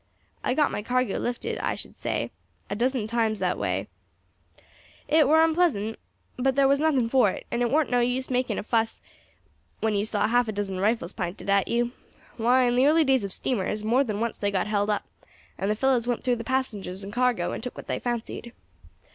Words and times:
I 0.43 0.55
got 0.55 0.71
my 0.71 0.81
cargo 0.81 1.19
lifted, 1.19 1.59
I 1.59 1.75
should 1.75 1.95
say, 1.95 2.31
a 2.71 2.75
dozen 2.75 3.05
times 3.05 3.37
that 3.37 3.55
way. 3.59 3.87
It 5.07 5.27
war 5.27 5.41
onpleasant, 5.43 5.95
but 6.37 6.55
thar 6.55 6.67
was 6.67 6.79
nothing 6.79 7.07
for 7.07 7.29
it; 7.29 7.45
and 7.51 7.61
it 7.61 7.69
warn't 7.69 7.91
no 7.91 7.99
use 7.99 8.27
making 8.31 8.57
a 8.57 8.63
fuss 8.63 8.99
when 9.79 9.93
you 9.93 10.03
saw 10.05 10.25
half 10.27 10.47
a 10.47 10.51
dozen 10.53 10.79
rifles 10.79 11.13
pinted 11.13 11.51
at 11.51 11.67
you. 11.67 11.91
Why, 12.37 12.63
in 12.63 12.73
the 12.73 12.87
early 12.87 13.03
days 13.03 13.23
of 13.23 13.31
steamers, 13.31 13.83
more 13.83 14.03
than 14.03 14.19
once 14.19 14.39
they 14.39 14.49
got 14.49 14.65
held 14.65 14.89
up, 14.89 15.03
and 15.55 15.69
the 15.69 15.75
fellows 15.75 16.07
went 16.07 16.23
through 16.23 16.37
the 16.37 16.43
passengers 16.43 17.03
and 17.03 17.13
cargo 17.13 17.51
and 17.51 17.61
took 17.61 17.77
what 17.77 17.85
they 17.85 17.99
fancied. 17.99 18.53